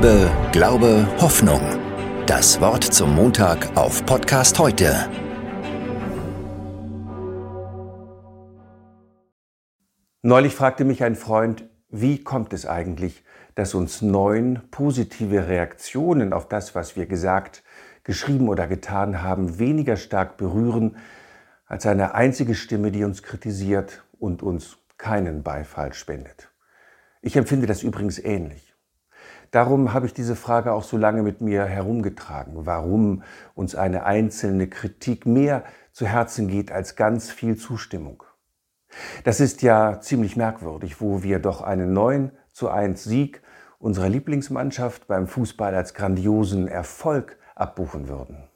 [0.00, 1.60] Liebe, Glaube, Hoffnung.
[2.24, 4.94] Das Wort zum Montag auf Podcast heute.
[10.22, 13.24] Neulich fragte mich ein Freund, wie kommt es eigentlich,
[13.56, 17.64] dass uns neun positive Reaktionen auf das, was wir gesagt,
[18.04, 20.96] geschrieben oder getan haben, weniger stark berühren
[21.66, 26.52] als eine einzige Stimme, die uns kritisiert und uns keinen Beifall spendet.
[27.20, 28.67] Ich empfinde das übrigens ähnlich.
[29.50, 33.22] Darum habe ich diese Frage auch so lange mit mir herumgetragen, warum
[33.54, 38.22] uns eine einzelne Kritik mehr zu Herzen geht als ganz viel Zustimmung.
[39.24, 43.42] Das ist ja ziemlich merkwürdig, wo wir doch einen 9 zu 1 Sieg
[43.78, 48.48] unserer Lieblingsmannschaft beim Fußball als grandiosen Erfolg abbuchen würden.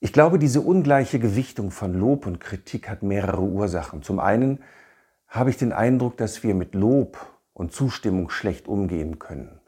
[0.00, 4.02] Ich glaube, diese ungleiche Gewichtung von Lob und Kritik hat mehrere Ursachen.
[4.02, 4.60] Zum einen
[5.28, 7.18] habe ich den Eindruck, dass wir mit Lob
[7.52, 9.60] und Zustimmung schlecht umgehen können.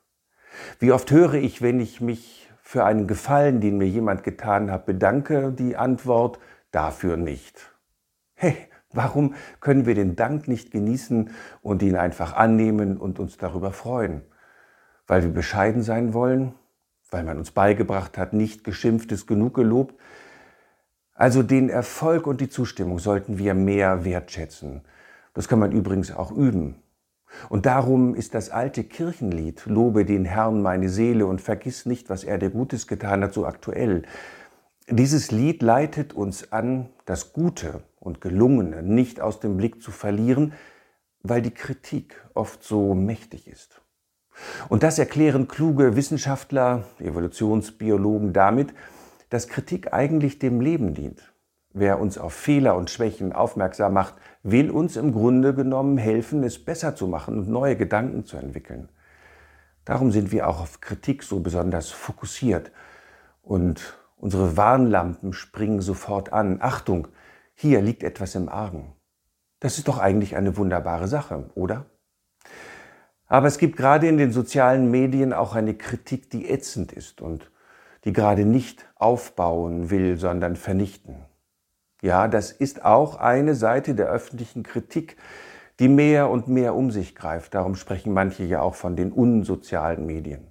[0.79, 4.87] Wie oft höre ich, wenn ich mich für einen Gefallen, den mir jemand getan hat,
[4.87, 6.39] bedanke, die Antwort
[6.71, 7.75] dafür nicht.
[8.35, 8.57] Hey,
[8.93, 14.23] warum können wir den Dank nicht genießen und ihn einfach annehmen und uns darüber freuen?
[15.07, 16.55] Weil wir bescheiden sein wollen?
[17.11, 19.95] Weil man uns beigebracht hat, nicht geschimpftes genug gelobt?
[21.13, 24.83] Also den Erfolg und die Zustimmung sollten wir mehr wertschätzen
[25.35, 26.77] das kann man übrigens auch üben.
[27.49, 32.25] Und darum ist das alte Kirchenlied Lobe den Herrn meine Seele und vergiss nicht, was
[32.25, 34.03] er dir Gutes getan hat, so aktuell.
[34.89, 40.53] Dieses Lied leitet uns an, das Gute und Gelungene nicht aus dem Blick zu verlieren,
[41.23, 43.81] weil die Kritik oft so mächtig ist.
[44.69, 48.75] Und das erklären kluge Wissenschaftler, Evolutionsbiologen damit,
[49.31, 51.34] dass Kritik eigentlich dem Leben dient.
[51.77, 56.65] Wer uns auf Fehler und Schwächen aufmerksam macht, will uns im Grunde genommen helfen, es
[56.65, 58.91] besser zu machen und neue Gedanken zu entwickeln.
[59.85, 62.71] Darum sind wir auch auf Kritik so besonders fokussiert
[63.43, 66.59] und unsere Warnlampen springen sofort an.
[66.61, 67.09] Achtung,
[67.55, 68.93] hier liegt etwas im Argen.
[69.59, 71.87] Das ist doch eigentlich eine wunderbare Sache, oder?
[73.27, 77.51] Aber es gibt gerade in den sozialen Medien auch eine Kritik, die ätzend ist und
[78.05, 81.25] die gerade nicht aufbauen will, sondern vernichten.
[82.05, 85.17] Ja, das ist auch eine Seite der öffentlichen Kritik,
[85.79, 87.55] die mehr und mehr um sich greift.
[87.55, 90.49] Darum sprechen manche ja auch von den unsozialen Medien.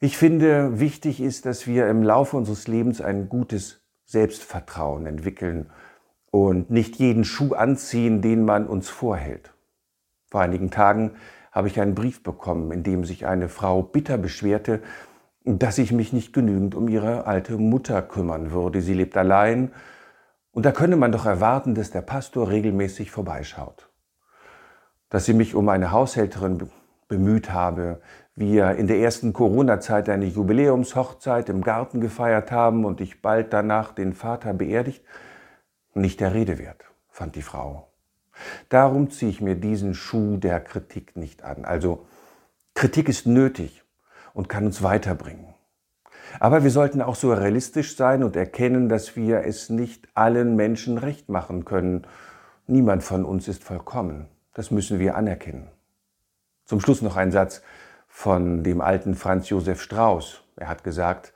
[0.00, 5.70] Ich finde, wichtig ist, dass wir im Laufe unseres Lebens ein gutes Selbstvertrauen entwickeln
[6.32, 9.54] und nicht jeden Schuh anziehen, den man uns vorhält.
[10.32, 11.12] Vor einigen Tagen
[11.52, 14.82] habe ich einen Brief bekommen, in dem sich eine Frau bitter beschwerte,
[15.44, 18.82] dass ich mich nicht genügend um ihre alte Mutter kümmern würde.
[18.82, 19.70] Sie lebt allein
[20.52, 23.88] und da könne man doch erwarten, dass der Pastor regelmäßig vorbeischaut.
[25.10, 26.70] Dass sie mich um eine Haushälterin
[27.08, 28.00] bemüht habe,
[28.34, 33.92] wir in der ersten Corona-Zeit eine Jubiläumshochzeit im Garten gefeiert haben und ich bald danach
[33.92, 35.04] den Vater beerdigt,
[35.94, 37.88] nicht der Rede wert, fand die Frau.
[38.68, 41.64] Darum ziehe ich mir diesen Schuh der Kritik nicht an.
[41.64, 42.06] Also
[42.74, 43.82] Kritik ist nötig
[44.34, 45.54] und kann uns weiterbringen.
[46.40, 50.98] Aber wir sollten auch so realistisch sein und erkennen, dass wir es nicht allen Menschen
[50.98, 52.06] recht machen können.
[52.66, 54.28] Niemand von uns ist vollkommen.
[54.54, 55.68] Das müssen wir anerkennen.
[56.64, 57.62] Zum Schluss noch ein Satz
[58.06, 60.42] von dem alten Franz Josef Strauß.
[60.56, 61.32] Er hat gesagt,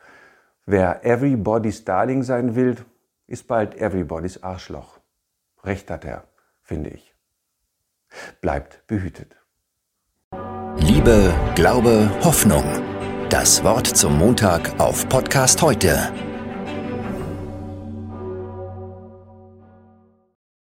[0.66, 2.76] wer everybody's Darling sein will,
[3.26, 4.98] ist bald everybody's Arschloch.
[5.64, 6.24] Recht hat er,
[6.62, 7.14] finde ich.
[8.40, 9.36] Bleibt behütet.
[10.76, 12.91] Liebe, Glaube, Hoffnung.
[13.32, 16.12] Das Wort zum Montag auf Podcast heute